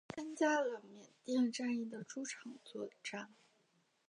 [0.15, 3.29] 参加了缅甸战役的诸场作战。